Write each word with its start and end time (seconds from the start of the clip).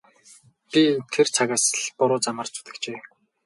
Би 0.71 0.83
тэр 1.13 1.27
цагаас 1.35 1.65
л 1.81 1.85
буруу 1.97 2.19
замаар 2.25 2.49
зүтгэжээ. 2.53 2.97